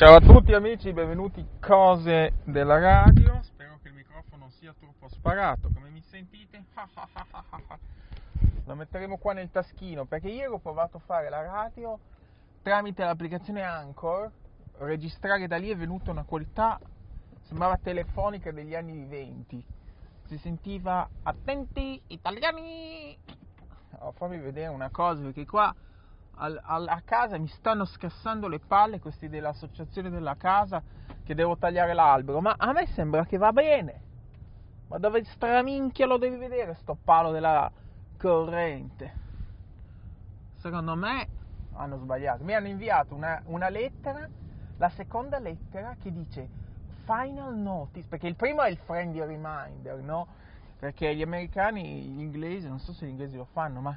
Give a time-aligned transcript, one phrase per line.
[0.00, 3.38] Ciao a tutti amici, benvenuti cose della radio.
[3.42, 5.68] Spero che il microfono sia troppo sparato.
[5.74, 6.64] Come mi sentite?
[8.64, 11.98] Lo metteremo qua nel taschino perché ieri ho provato a fare la radio
[12.62, 14.30] tramite l'applicazione Anchor.
[14.78, 16.80] Registrare da lì è venuta una qualità,
[17.42, 19.62] sembrava telefonica degli anni 20.
[20.28, 23.18] Si sentiva attenti italiani.
[23.98, 25.74] Oh, fammi vedere una cosa perché qua
[26.36, 30.82] al, al, a casa mi stanno scassando le palle questi dell'associazione della casa
[31.24, 34.08] che devo tagliare l'albero, ma a me sembra che va bene.
[34.88, 37.70] Ma dove straminchia lo devi vedere sto palo della
[38.18, 39.14] corrente?
[40.56, 41.28] Secondo me
[41.74, 42.44] hanno sbagliato.
[42.44, 44.28] Mi hanno inviato una, una lettera,
[44.76, 46.48] la seconda lettera che dice
[47.04, 50.26] final notice, perché il primo è il friendly reminder, no?
[50.78, 53.96] Perché gli americani, gli inglesi, non so se gli inglesi lo fanno, ma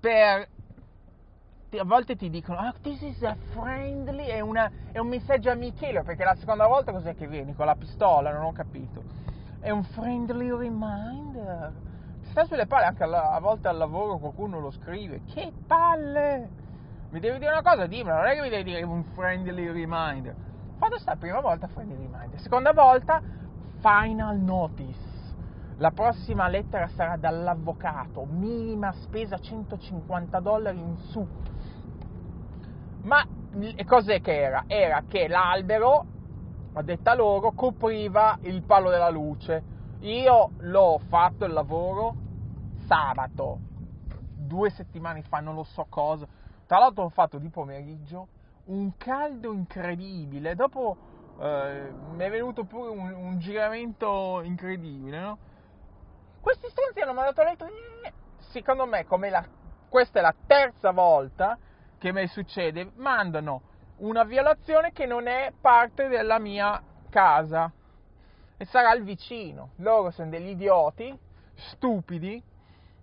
[0.00, 0.48] per
[1.76, 6.02] a volte ti dicono, ah, this is a friendly, è, una, è, un messaggio amichevole,
[6.02, 7.54] perché la seconda volta cos'è che vieni?
[7.54, 9.02] Con la pistola, non ho capito.
[9.60, 11.72] È un friendly reminder.
[12.30, 15.22] Sta sulle palle, anche alla, a volte al lavoro qualcuno lo scrive.
[15.24, 16.48] Che palle!
[17.10, 20.34] Mi devi dire una cosa, dimmelo, non è che mi devi dire un friendly reminder.
[20.78, 23.20] Quando sta la prima volta friendly reminder, seconda volta
[23.80, 25.06] final notice.
[25.78, 31.24] La prossima lettera sarà dall'avvocato, minima spesa 150 dollari in su
[33.02, 33.26] ma
[33.84, 34.64] cos'è che era?
[34.66, 36.04] Era che l'albero,
[36.74, 39.76] a detta loro, copriva il palo della luce.
[40.00, 42.14] Io l'ho fatto il lavoro
[42.86, 43.58] sabato,
[44.36, 46.26] due settimane fa, non lo so cosa.
[46.66, 48.28] Tra l'altro l'ho fatto di pomeriggio,
[48.66, 50.54] un caldo incredibile.
[50.54, 50.96] Dopo
[51.40, 55.38] eh, mi è venuto pure un, un giramento incredibile, no?
[56.40, 57.66] Questi stronzi hanno mandato a letto.
[58.38, 59.44] Secondo me, come la,
[59.88, 61.58] questa è la terza volta
[61.98, 62.92] che mi succede?
[62.96, 63.62] Mandano
[63.98, 67.70] una violazione che non è parte della mia casa
[68.56, 69.70] e sarà il vicino.
[69.76, 71.16] Loro sono degli idioti,
[71.54, 72.42] stupidi,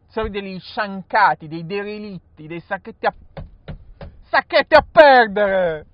[0.08, 3.14] sono degli sciancati, dei derelitti, dei sacchetti a,
[4.24, 5.86] sacchetti a perdere.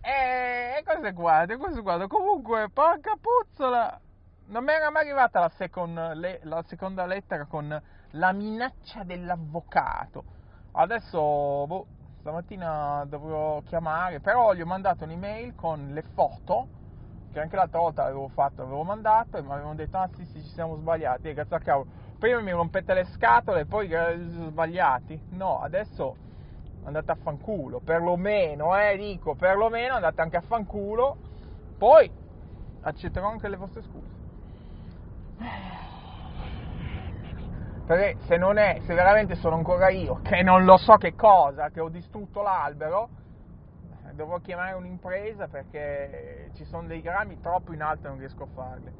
[0.00, 2.06] E cose qua, cose qua.
[2.08, 4.00] Comunque, porca puzzola,
[4.46, 7.80] non mi era mai arrivata la, second, la seconda lettera con
[8.10, 10.40] la minaccia dell'avvocato
[10.74, 11.18] Adesso,
[11.66, 11.86] boh,
[12.20, 16.68] stamattina dovrò chiamare, però gli ho mandato un'email con le foto,
[17.30, 20.42] che anche l'altra volta avevo fatto, avevo mandato e mi avevano detto, ah sì sì
[20.42, 21.86] ci siamo sbagliati, e cazzo a cavolo,
[22.18, 26.16] prima mi rompete le scatole e poi sbagliati, no, adesso
[26.84, 31.18] andate a fanculo, perlomeno, eh, dico, perlomeno andate anche a fanculo,
[31.76, 32.10] poi
[32.80, 34.20] accetterò anche le vostre scuse.
[37.92, 41.68] Perché se non è, se veramente sono ancora io, che non lo so che cosa,
[41.68, 43.10] che ho distrutto l'albero,
[44.14, 48.46] dovrò chiamare un'impresa perché ci sono dei grammi troppo in alto e non riesco a
[48.46, 48.92] farli.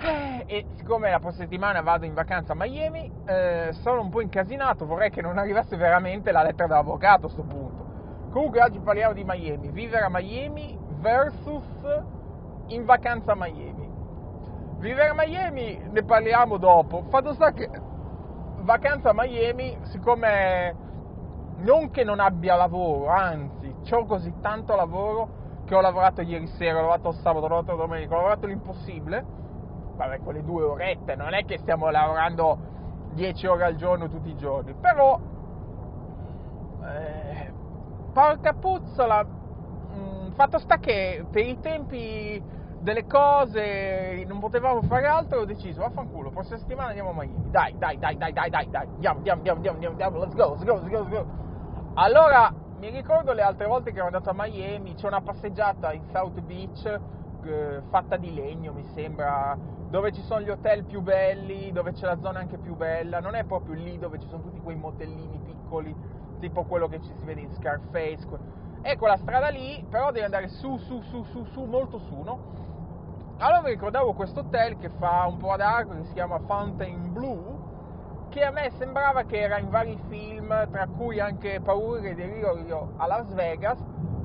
[0.00, 4.20] Eh, e siccome la prossima settimana vado in vacanza a Miami, eh, sono un po'
[4.20, 7.86] incasinato, vorrei che non arrivasse veramente la lettera dell'avvocato a questo punto.
[8.32, 11.64] Comunque oggi parliamo di Miami, vivere a Miami versus
[12.66, 13.87] in vacanza a Miami.
[14.78, 17.04] Vivere a Miami ne parliamo dopo.
[17.08, 17.68] Fatto sta che
[18.60, 20.86] vacanza a Miami, siccome
[21.58, 26.78] non che non abbia lavoro, anzi, ho così tanto lavoro che ho lavorato ieri sera,
[26.78, 29.24] ho lavorato sabato, ho lavorato domenica, ho lavorato l'impossibile.
[29.96, 32.58] Vabbè, quelle due orette, non è che stiamo lavorando
[33.14, 35.18] 10 ore al giorno tutti i giorni, però
[36.84, 37.52] eh,
[38.12, 42.40] porca puzzola, mh, mm, fatto sta che per i tempi
[42.80, 47.76] delle cose, non potevamo fare altro, ho deciso, vaffanculo, prossima settimana andiamo a Miami, dai,
[47.76, 50.74] dai, dai, dai, dai, dai, dai, andiamo, andiamo, andiamo, andiamo, andiamo, let's go, let's go,
[50.74, 51.26] let's go, let's go.
[51.94, 56.04] Allora, mi ricordo le altre volte che ero andato a Miami, c'è una passeggiata in
[56.12, 57.00] South Beach
[57.44, 59.56] eh, fatta di legno, mi sembra,
[59.88, 63.34] dove ci sono gli hotel più belli, dove c'è la zona anche più bella, non
[63.34, 65.94] è proprio lì dove ci sono tutti quei motellini piccoli,
[66.38, 68.26] tipo quello che ci si vede in Scarface.
[68.82, 72.66] Ecco la strada lì, però devi andare su, su, su, su, su, molto su, no?
[73.40, 77.12] Allora mi ricordavo questo hotel che fa un po' ad arco, che si chiama Fountain
[77.12, 77.56] Blue,
[78.30, 82.94] che a me sembrava che era in vari film, tra cui anche Paura e Delirio
[82.96, 83.78] a Las Vegas,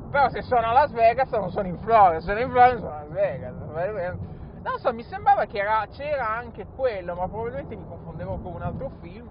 [0.10, 2.92] però se sono a Las Vegas non sono in Florida, se sono in Florida sono
[2.92, 4.18] a Las Vegas.
[4.64, 8.62] Non so, mi sembrava che era, c'era anche quello, ma probabilmente mi confondevo con un
[8.64, 9.30] altro film.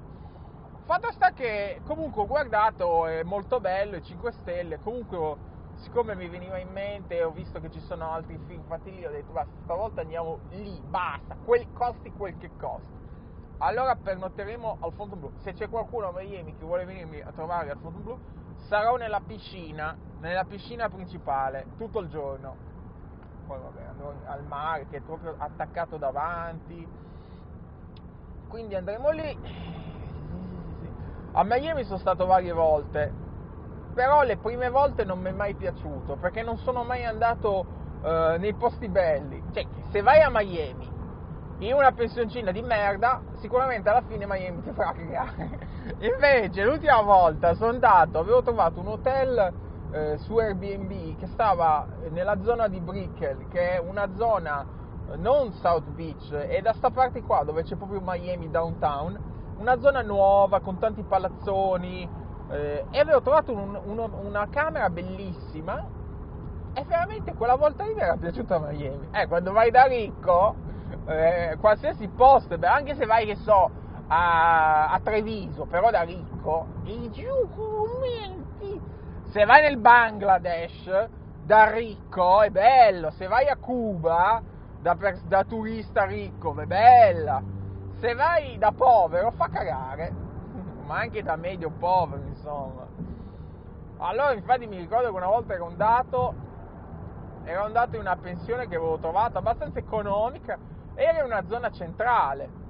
[0.84, 5.36] Fatto sta che comunque ho guardato, è molto bello, è 5 stelle, comunque
[5.82, 9.10] siccome mi veniva in mente ho visto che ci sono altri film fatti lì, ho
[9.10, 13.00] detto basta, stavolta andiamo lì, basta, quel, costi quel che costi.
[13.58, 15.32] Allora pernotteremo al Fondo Blu.
[15.38, 18.18] Se c'è qualcuno a Miami che vuole venirmi a trovare al Fondo Blu,
[18.68, 22.56] sarò nella piscina, nella piscina principale, tutto il giorno.
[23.46, 26.88] Poi vabbè, andrò al mare che è proprio attaccato davanti.
[28.48, 29.38] Quindi andremo lì.
[31.32, 33.12] A Miami sono stato varie volte,
[33.94, 37.66] però le prime volte non mi è mai piaciuto perché non sono mai andato
[38.02, 39.42] uh, nei posti belli.
[39.52, 40.90] Cioè, se vai a Miami
[41.58, 45.58] in una pensioncina di merda, sicuramente alla fine Miami ti farà cagare.
[46.00, 49.52] Invece, l'ultima volta sono andato, avevo trovato un hotel
[49.92, 54.66] eh, su Airbnb che stava nella zona di Brickell, che è una zona
[55.10, 59.78] eh, non South Beach, è da sta parte qua dove c'è proprio Miami downtown, una
[59.78, 62.08] zona nuova con tanti palazzoni
[62.50, 65.84] eh, e avevo trovato un, uno, una camera bellissima
[66.74, 69.08] e veramente quella volta lì mi era piaciuta Miami.
[69.12, 70.54] Eh, quando vai da ricco,
[71.06, 73.70] eh, qualsiasi posto, anche se vai, che so,
[74.08, 78.80] a, a Treviso, però da ricco, i documenti.
[79.30, 81.08] Se vai nel Bangladesh,
[81.44, 83.10] da ricco, è bello.
[83.10, 84.42] Se vai a Cuba,
[84.80, 84.96] da,
[85.26, 87.42] da turista ricco, è bella.
[87.98, 90.30] Se vai da povero, fa cagare.
[90.92, 92.86] Ma anche da medio povero, insomma.
[93.96, 96.34] Allora, infatti, mi ricordo che una volta ero andato,
[97.44, 100.58] ero andato in una pensione che avevo trovato abbastanza economica,
[100.94, 102.60] era in una zona centrale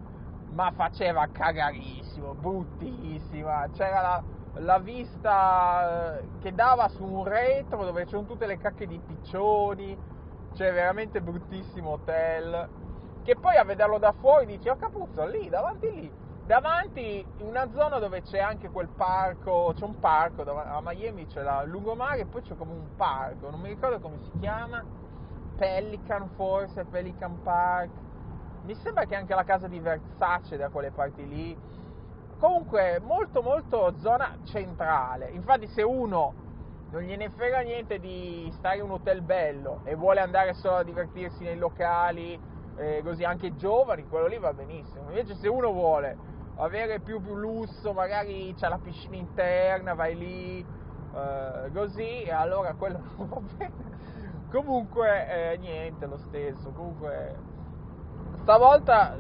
[0.53, 3.69] ma faceva cagarissimo, bruttissima.
[3.73, 4.23] C'era la,
[4.61, 9.99] la, vista eh, che dava su un retro dove c'erano tutte le cacche di piccioni,
[10.55, 12.69] cioè veramente bruttissimo hotel.
[13.25, 16.13] Che poi a vederlo da fuori dici, oh capuzzo, lì, davanti lì.
[16.47, 21.43] Davanti in una zona dove c'è anche quel parco, c'è un parco, a Miami c'è
[21.43, 24.85] la lungomare e poi c'è come un parco, non mi ricordo come si chiama,
[25.57, 27.91] Pelican forse, Pelican Park
[28.65, 31.57] mi sembra che anche la casa di Versace da quelle parti lì.
[32.39, 35.31] Comunque molto molto zona centrale.
[35.31, 36.35] Infatti se uno
[36.91, 40.83] non gliene frega niente di stare in un hotel bello e vuole andare solo a
[40.85, 42.39] divertirsi nei locali,
[42.83, 45.09] eh, così anche giovani, quello lì va benissimo.
[45.09, 46.17] Invece se uno vuole
[46.57, 50.59] avere più, più lusso, magari c'è la piscina interna, vai lì,
[51.15, 53.91] eh, così, e allora quello non va bene.
[54.51, 56.71] Comunque, eh, niente, lo stesso.
[56.71, 57.37] Comunque,
[58.43, 59.17] stavolta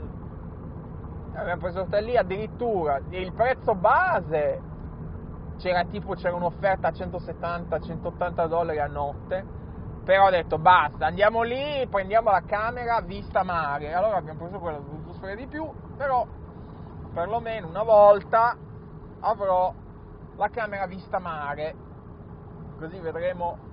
[1.35, 4.61] abbiamo preso lì addirittura il prezzo base
[5.57, 9.45] c'era tipo c'era un'offerta a 170-180 dollari a notte
[10.05, 13.93] però ho detto basta andiamo lì prendiamo la camera vista mare.
[13.93, 16.27] Allora abbiamo preso dovuto spendere di più però
[17.13, 18.57] perlomeno una volta
[19.21, 19.73] avrò
[20.37, 21.75] la camera vista mare.
[22.79, 23.71] Così vedremo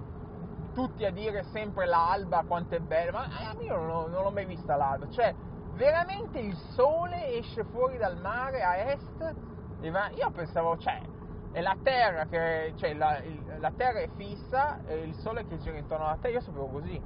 [0.73, 4.45] tutti a dire sempre l'alba quanto è bella, ma eh, io non, non l'ho mai
[4.45, 5.33] vista l'alba, cioè
[5.73, 9.35] veramente il sole esce fuori dal mare a est,
[9.81, 11.01] io pensavo, cioè,
[11.51, 15.57] è la terra che, cioè, la, il, la terra è fissa e il sole che
[15.57, 17.01] gira intorno alla terra, io sapevo così.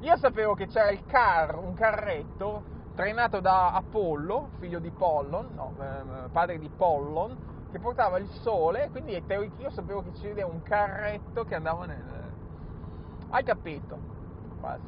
[0.00, 2.64] Io sapevo che c'era il car, un carretto
[2.94, 8.90] trainato da Apollo, figlio di Pollon, no, eh, padre di Pollon, che portava il sole,
[8.90, 9.12] quindi
[9.58, 12.12] io sapevo che c'era un carretto che andava nel,
[13.30, 14.10] hai capito?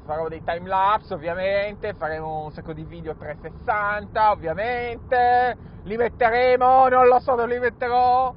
[0.04, 7.08] Farò dei time lapse ovviamente, faremo un sacco di video 360 ovviamente, li metteremo, non
[7.08, 8.34] lo so dove li metterò.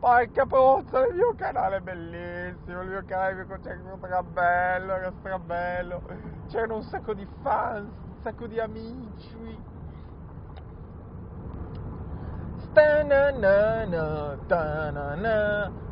[0.00, 6.02] Porca puzza, il mio canale è bellissimo, il mio canale c'è strabello, era strabello.
[6.48, 9.58] C'erano un sacco di fans, un sacco di amici.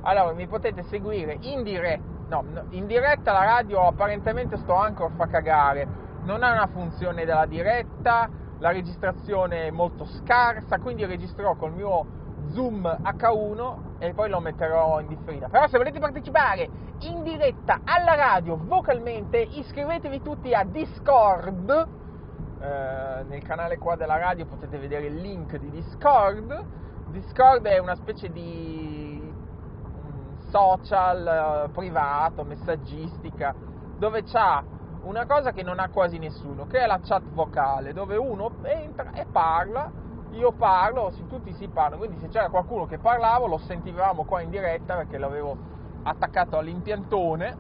[0.01, 5.27] Allora, mi potete seguire in diretta no, in diretta la radio apparentemente sto Anchor fa
[5.27, 5.87] cagare,
[6.23, 12.07] non ha una funzione della diretta, la registrazione è molto scarsa, quindi registrerò col mio
[12.51, 15.49] Zoom H1 e poi lo metterò in differita.
[15.49, 16.69] Però se volete partecipare
[17.01, 21.89] in diretta alla radio vocalmente, iscrivetevi tutti a Discord.
[22.61, 26.65] Eh, nel canale qua della radio potete vedere il link di Discord.
[27.11, 28.99] Discord è una specie di
[30.51, 33.55] social, eh, privato, messaggistica,
[33.97, 34.63] dove c'ha
[35.03, 39.13] una cosa che non ha quasi nessuno, che è la chat vocale, dove uno entra
[39.13, 39.91] e parla,
[40.33, 44.51] io parlo, tutti si parlano, quindi se c'era qualcuno che parlava lo sentivamo qua in
[44.51, 45.57] diretta perché l'avevo
[46.03, 47.57] attaccato all'impiantone,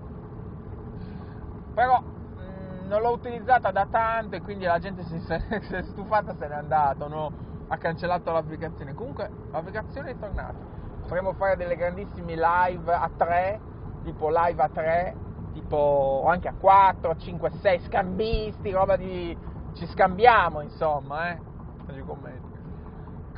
[1.75, 5.33] però mh, mm, non l'ho utilizzata da tanto e quindi la gente si, si
[5.75, 7.47] è stufata se n'è andata, no?
[7.69, 13.61] ha cancellato l'applicazione, comunque l'applicazione è tornata potremmo fare delle grandissime live a 3,
[14.05, 15.17] tipo live a 3,
[15.55, 19.37] tipo anche a 4, 5, 6, scambisti, roba di...
[19.73, 21.41] ci scambiamo insomma, eh,
[21.87, 22.48] nei commenti.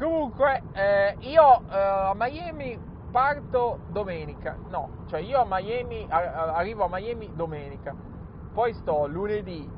[0.01, 2.79] Comunque, eh, io eh, a Miami
[3.11, 7.95] parto domenica, no, cioè io a Miami, arrivo a Miami domenica,
[8.55, 9.71] poi sto lunedì,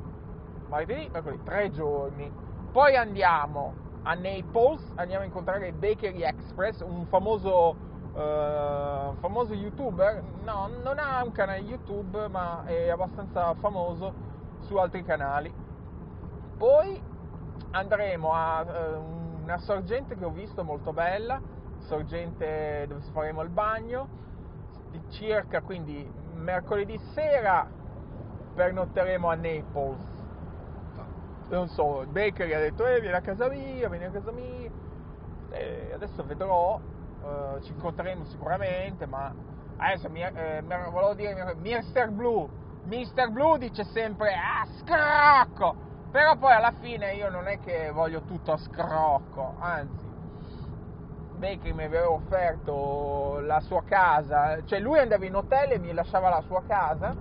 [0.69, 2.31] martedì, mercoledì, tre giorni,
[2.71, 7.75] poi andiamo a Naples, andiamo a incontrare Bakery Express, un famoso,
[8.13, 14.13] uh, famoso youtuber, no, non ha un canale YouTube, ma è abbastanza famoso
[14.61, 15.53] su altri canali.
[16.57, 17.11] Poi
[17.71, 21.39] andremo a uh, una sorgente che ho visto molto bella,
[21.79, 24.07] sorgente dove faremo il bagno,
[24.89, 27.67] di circa quindi mercoledì sera
[28.55, 30.11] pernotteremo a Naples.
[31.49, 34.71] Non so, Bakery ha detto, eh, vieni a casa mia, vieni a casa mia.
[35.51, 36.79] E adesso vedrò,
[37.23, 39.33] eh, ci incontreremo sicuramente, ma
[39.77, 42.09] adesso mi, eh, volevo dire, Mr.
[42.09, 42.47] Blue,
[42.85, 43.29] Mr.
[43.29, 45.91] Blue dice sempre, ah, scrocco!
[46.13, 50.05] Però poi alla fine io non è che voglio tutto a scrocco, anzi,
[51.37, 56.29] Bakery mi aveva offerto la sua casa, cioè lui andava in hotel e mi lasciava
[56.29, 57.15] la sua casa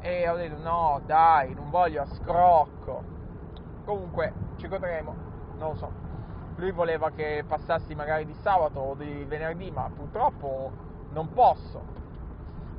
[0.00, 3.02] e ho detto no dai, non voglio a scrocco.
[3.86, 5.14] Comunque ci godremo,
[5.56, 5.90] non lo so.
[6.56, 10.70] Lui voleva che passassi magari di sabato o di venerdì, ma purtroppo
[11.12, 11.82] non posso.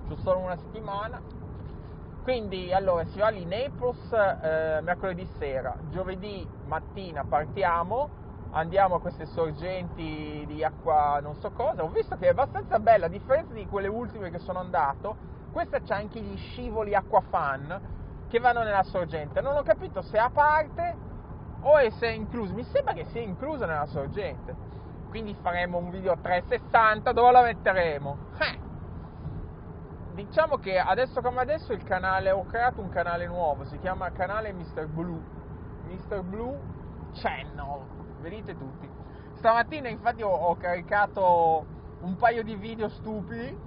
[0.07, 1.40] C'ho solo una settimana.
[2.23, 9.25] Quindi allora si va lì Naples eh, mercoledì sera, giovedì mattina partiamo andiamo a queste
[9.27, 13.65] sorgenti di acqua non so cosa, ho visto che è abbastanza bella, a differenza di
[13.65, 15.15] quelle ultime che sono andato,
[15.51, 17.79] questa c'ha anche gli scivoli acqua fan
[18.27, 20.95] che vanno nella sorgente, non ho capito se è a parte
[21.61, 24.55] o se è incluso, mi sembra che sia inclusa nella sorgente,
[25.09, 28.17] quindi faremo un video 360 dove la metteremo.
[28.39, 28.60] Eh.
[30.13, 34.51] Diciamo che adesso come adesso il canale, ho creato un canale nuovo, si chiama canale
[34.51, 34.87] Mr.
[34.87, 35.21] Blue,
[35.87, 36.21] Mr.
[36.21, 36.59] Blue
[37.13, 38.89] Channel venite tutti.
[39.35, 41.65] Stamattina infatti ho, ho, caricato
[42.01, 43.57] un paio di video stupidi,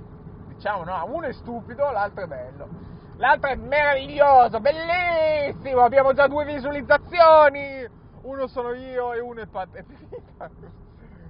[0.48, 2.68] diciamo no, uno è stupido, l'altro è bello.
[3.16, 7.86] L'altro è meraviglioso, bellissimo, abbiamo già due visualizzazioni,
[8.22, 9.84] uno sono io e uno è Pat.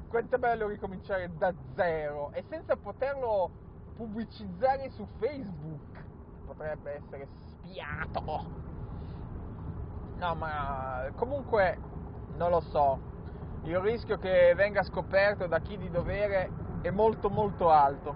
[0.08, 3.50] Quanto è bello ricominciare da zero e senza poterlo
[3.96, 6.02] pubblicizzare su Facebook.
[6.46, 8.22] Potrebbe essere spiato.
[10.16, 11.78] No, ma comunque
[12.36, 13.12] non lo so
[13.64, 16.50] il rischio che venga scoperto da chi di dovere
[16.82, 18.14] è molto molto alto.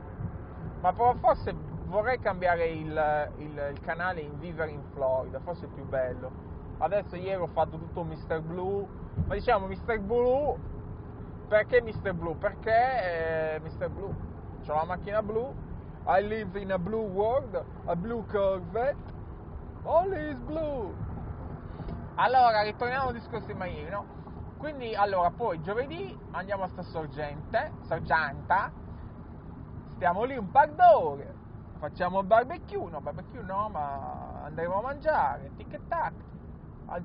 [0.80, 1.54] Ma forse
[1.86, 6.46] vorrei cambiare il, il, il canale in Vivere in Florida, forse è più bello.
[6.78, 8.40] Adesso ieri ho fatto tutto Mr.
[8.42, 8.86] Blue,
[9.26, 9.98] ma diciamo Mr.
[10.00, 10.54] Blue,
[11.48, 12.12] perché Mr.
[12.12, 12.34] Blue?
[12.36, 13.88] Perché eh, Mr.
[13.88, 14.14] Blue?
[14.68, 15.50] Ho la macchina blu,
[16.06, 19.12] I live in a blue world, a blue Corvette,
[19.84, 20.94] all is blue.
[22.14, 24.04] Allora, ritorniamo al discorso di Miami, no?
[24.56, 28.72] Quindi allora poi giovedì andiamo a sta sorgente, sorgenta,
[29.94, 31.34] stiamo lì un par d'ore,
[31.78, 36.12] facciamo il barbecue, no barbecue no, ma andremo a mangiare, tic e tac,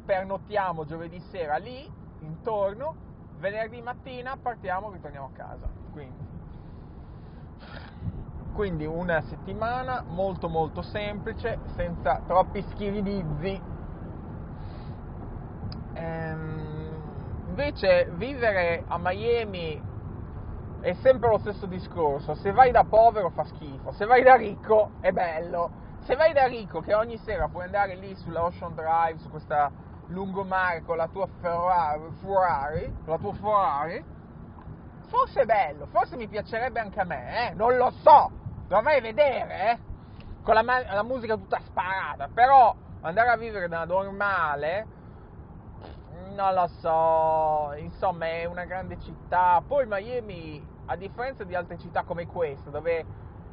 [0.04, 1.88] pernottiamo giovedì sera lì,
[2.22, 2.96] intorno,
[3.38, 5.68] venerdì mattina partiamo e ritorniamo a casa.
[5.92, 6.33] Quindi.
[8.54, 13.62] Quindi una settimana molto molto semplice, senza troppi schiridizzi.
[15.94, 16.64] Ehm,
[17.54, 19.80] Invece vivere a Miami
[20.82, 24.94] è sempre lo stesso discorso, se vai da povero fa schifo, se vai da ricco
[25.02, 25.70] è bello,
[26.00, 29.70] se vai da ricco che ogni sera puoi andare lì sulla Ocean Drive, su questa
[30.08, 34.04] lungomare con la tua Ferrari, Ferrari, la tua Ferrari,
[35.10, 37.54] forse è bello, forse mi piacerebbe anche a me, eh?
[37.54, 38.32] non lo so,
[38.74, 39.80] dovrei vedere, eh?
[40.42, 44.88] con la, la musica tutta sparata, però andare a vivere da normale
[46.34, 49.62] non lo so, insomma è una grande città.
[49.66, 53.06] Poi Miami, a differenza di altre città come questa, dove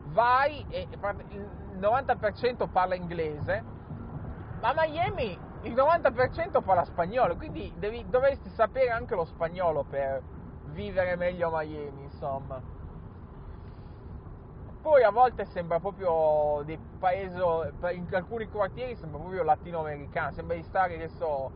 [0.06, 3.62] vai e il 90% parla inglese,
[4.60, 10.22] ma Miami il 90% parla spagnolo, quindi devi, dovresti sapere anche lo spagnolo per
[10.68, 12.79] vivere meglio a Miami, insomma.
[14.80, 20.62] Poi a volte sembra proprio dei paesi, in alcuni quartieri sembra proprio latinoamericano, sembra di
[20.62, 21.50] stare, che so,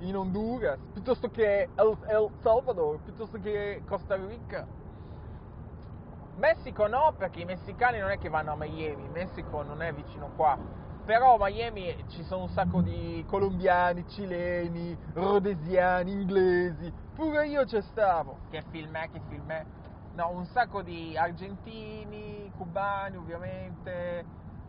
[0.00, 4.66] in Honduras, piuttosto che El, El Salvador, piuttosto che Costa Rica.
[6.36, 10.30] Messico no, perché i messicani non è che vanno a Miami, Messico non è vicino
[10.36, 10.58] qua.
[11.06, 16.92] Però a Miami ci sono un sacco di colombiani, cileni, rodesiani, inglesi.
[17.14, 18.40] Pure io ci stavo.
[18.50, 19.64] Che film è, che film è?
[20.16, 24.24] No, un sacco di argentini, cubani ovviamente,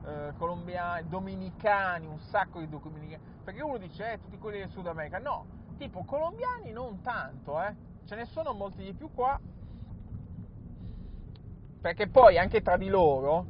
[0.05, 4.87] eh, colombiani, dominicani, un sacco di dominicani perché uno dice, eh, tutti quelli del Sud
[4.87, 5.19] America.
[5.19, 5.45] No,
[5.77, 7.73] tipo colombiani non tanto, eh.
[8.05, 9.39] Ce ne sono molti di più qua.
[11.79, 13.45] perché poi anche tra di loro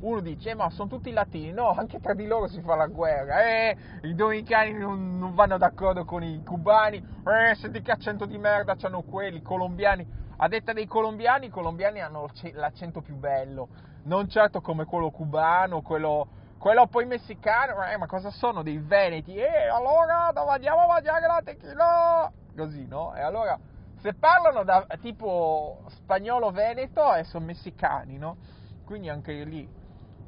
[0.00, 2.86] uno dice, eh, ma sono tutti latini, no, anche tra di loro si fa la
[2.86, 8.24] guerra, eh, i dominicani non, non vanno d'accordo con i cubani, eh, senti che accento
[8.24, 10.04] di merda hanno quelli, i colombiani,
[10.42, 13.68] a detta dei colombiani, i colombiani hanno l'accento più bello,
[14.04, 19.36] non certo come quello cubano, quello, quello poi messicano, eh, ma cosa sono dei veneti?
[19.36, 23.14] Eh, allora andiamo a mangiare la tequila, così, no?
[23.14, 23.58] E allora,
[24.00, 28.38] se parlano da tipo spagnolo-veneto, eh, sono messicani, no?
[28.86, 29.68] Quindi anche lì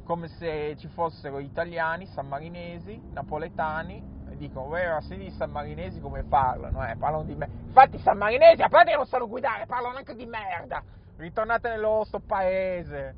[0.04, 4.02] come se ci fossero italiani, sammarinesi, napoletani,
[4.46, 7.48] dicono, vero, se di sammarinesi come parlano, eh, parlano di me.
[7.66, 10.82] Infatti i sammarinesi, a parte che non sanno guidare, parlano anche di merda.
[11.16, 13.14] Ritornate nel vostro paese.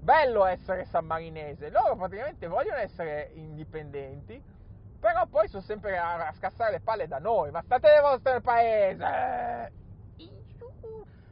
[0.00, 4.42] Bello essere sammarinese, loro praticamente vogliono essere indipendenti,
[4.98, 8.40] però poi sono sempre a, a scassare le palle da noi, ma state nel vostro
[8.40, 9.72] paese!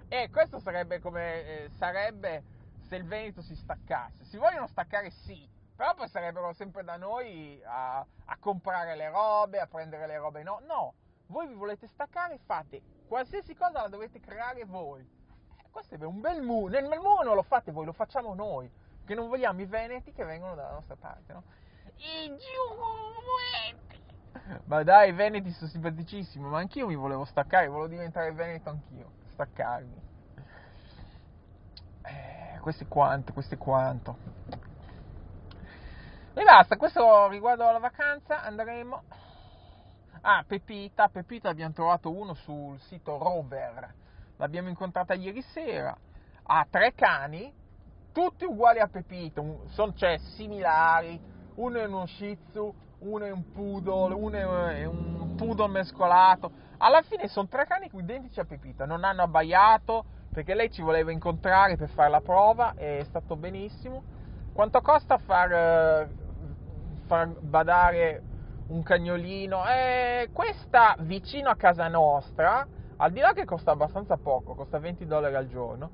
[0.09, 2.43] E questo sarebbe come, eh, sarebbe
[2.89, 4.25] se il Veneto si staccasse.
[4.25, 9.61] Si vogliono staccare sì, però poi sarebbero sempre da noi a, a comprare le robe,
[9.61, 10.43] a prendere le robe.
[10.43, 10.95] No, no,
[11.27, 15.09] voi vi volete staccare, fate qualsiasi cosa la dovete creare voi.
[15.71, 16.73] Questo è un bel muro.
[16.73, 18.69] Nel bel muro non lo fate voi, lo facciamo noi.
[19.05, 21.45] Che non vogliamo i veneti che vengono dalla nostra parte, no?
[21.95, 24.03] I giuveneti!
[24.65, 29.13] Ma dai, i veneti sono simpaticissimi, ma anch'io mi volevo staccare, volevo diventare veneto anch'io,
[29.29, 30.03] staccarmi.
[32.03, 34.58] Eh, questo è quanto, questo è quanto.
[36.39, 39.03] E basta, questo riguardo alla vacanza andremo...
[40.21, 43.93] Ah, Pepita, Pepita abbiamo trovato uno sul sito Rover,
[44.37, 45.97] l'abbiamo incontrata ieri sera,
[46.45, 47.53] ha tre cani,
[48.13, 51.21] tutti uguali a Pepita, sono cioè similari,
[51.57, 57.03] uno è uno Shih Tzu, uno è un poodle, uno è un poodle mescolato, alla
[57.03, 61.77] fine sono tre cani identici a Pepita, non hanno abbaiato, perché lei ci voleva incontrare
[61.77, 64.15] per fare la prova è stato benissimo.
[64.53, 66.09] Quanto costa far, eh,
[67.09, 68.23] far badare
[68.69, 69.67] un cagnolino?
[69.67, 72.65] Eh, questa vicino a casa nostra,
[72.99, 75.91] al di là che costa abbastanza poco, costa 20 dollari al giorno,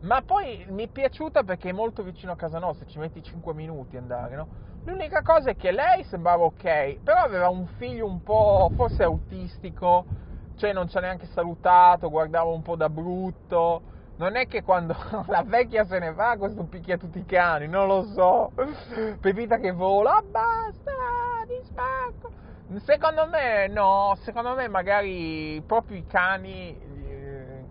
[0.00, 3.54] ma poi mi è piaciuta perché è molto vicino a casa nostra, ci metti 5
[3.54, 4.48] minuti andare, no?
[4.84, 10.04] L'unica cosa è che lei sembrava ok, però aveva un figlio un po' forse autistico,
[10.56, 13.91] cioè non ci ha neanche salutato, guardava un po' da brutto.
[14.22, 14.94] Non è che quando
[15.26, 18.52] la vecchia se ne va, questo picchia tutti i cani, non lo so.
[19.20, 20.92] Pepita che vola, basta,
[21.48, 22.30] ti spacco.
[22.84, 27.64] Secondo me no, secondo me magari proprio i cani eh,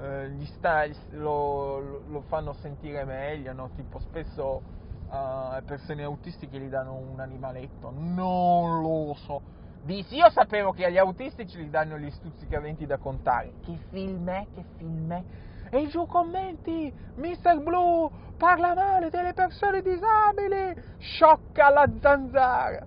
[0.00, 3.68] eh gli sta, lo, lo, fanno sentire meglio, no?
[3.76, 4.62] Tipo spesso
[5.10, 10.98] uh, persone autistiche gli danno un animaletto, non lo so Dissi, io sapevo che agli
[10.98, 13.52] autistici gli danno gli stuzzicadenti da contare.
[13.64, 14.46] Che film è?
[14.54, 15.22] Che film è?
[15.70, 17.62] E giù commenti, Mr.
[17.62, 22.86] Blue parla male delle persone disabili, sciocca la zanzara.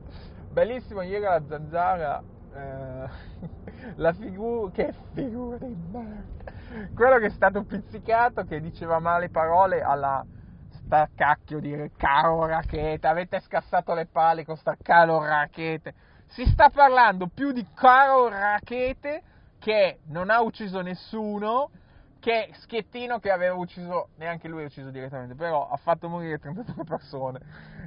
[0.52, 2.22] Bellissimo ieri la zanzara,
[2.54, 3.10] eh,
[3.96, 6.52] la figura, che figura di merda.
[6.96, 10.26] Quello che è stato pizzicato, che diceva male parole alla
[10.86, 15.94] sta cacchio di caro racchete, avete scassato le palle con sta caro racchete
[16.32, 19.22] si sta parlando più di Caro Rachete
[19.60, 21.70] che non ha ucciso nessuno,
[22.22, 26.84] che Schiettino che aveva ucciso, neanche lui ha ucciso direttamente, però ha fatto morire 32
[26.86, 27.40] persone.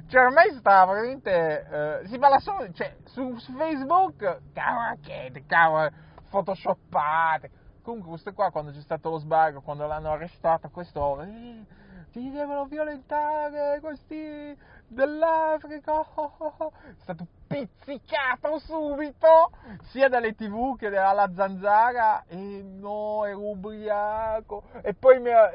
[0.07, 5.89] Cioè ormai sta veramente, eh, si parla solo, cioè su, su Facebook, Rachete, caro
[6.29, 7.49] photoshoppate.
[7.81, 11.21] Comunque questo qua quando c'è stato lo sbarco, quando l'hanno arrestato, questo...
[11.21, 19.51] Eh, ti devono violentare questi dell'Africa, è stato pizzicato subito,
[19.83, 25.51] sia dalle tv che dalla zanzara, e no, ero ubriaco, e poi mia,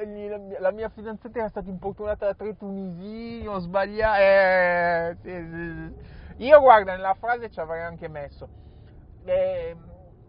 [0.58, 5.94] la mia fidanzata era stata importunata da tre tunisini, ho sbagliato, eh, sì,
[6.36, 6.44] sì.
[6.44, 8.48] io guarda, nella frase ci avrei anche messo,
[9.24, 9.76] eh,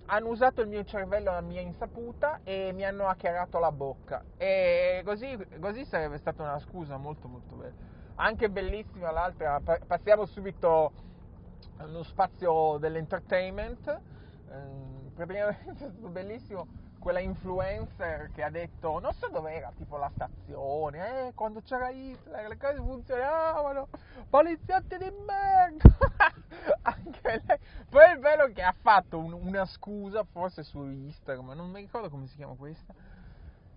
[0.05, 5.01] hanno usato il mio cervello alla mia insaputa e mi hanno hackerato la bocca, e
[5.05, 7.90] così, così sarebbe stata una scusa molto molto bella
[8.21, 10.91] anche bellissima l'altra, passiamo subito
[11.77, 13.99] allo spazio dell'entertainment,
[14.47, 16.67] ehm, praticamente è stato bellissimo
[16.99, 21.89] quella influencer che ha detto, non so dove era, tipo la stazione, eh, quando c'era
[21.89, 23.87] Hitler, le cose funzionavano,
[24.29, 25.97] poliziotti di merda,
[26.83, 31.71] anche lei, poi è vero che ha fatto un, una scusa, forse su Instagram, non
[31.71, 32.93] mi ricordo come si chiama questa,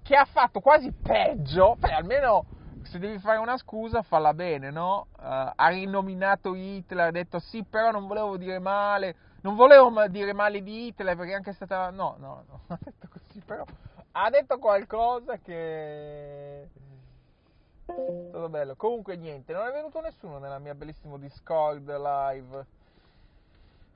[0.02, 2.44] che ha fatto quasi peggio, beh, almeno
[2.84, 5.06] se devi fare una scusa, falla bene, no?
[5.16, 10.32] Uh, ha rinominato Hitler, ha detto sì, però non volevo dire male, non volevo dire
[10.32, 11.90] male di Hitler perché anche stata...
[11.90, 13.64] No, no, no, ha detto così, però
[14.12, 18.76] ha detto qualcosa che è stato bello.
[18.76, 22.66] Comunque niente, non è venuto nessuno nella mia bellissimo Discord live.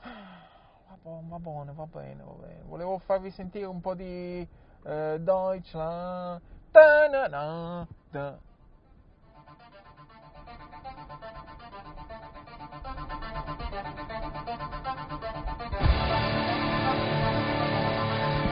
[0.00, 2.62] Va buono, va bene, va bene.
[2.64, 4.46] Volevo farvi sentire un po' di
[4.84, 6.40] eh, Deutschland.
[6.70, 8.38] Ta-na-na, ta.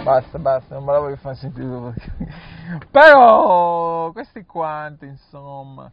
[0.07, 1.67] basta, basta, non me la voglio far sentire.
[2.91, 5.91] Però, questo è quanto, insomma.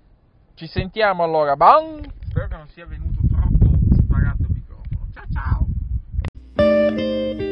[0.54, 1.99] Ci sentiamo allora, bon?
[2.30, 5.08] Spero che non sia venuto troppo sparato il microfono.
[5.12, 5.26] Ciao
[6.54, 7.52] ciao!